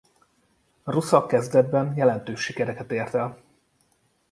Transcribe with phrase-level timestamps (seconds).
[0.83, 3.41] Rusza kezdetben jelentős sikereket ért el.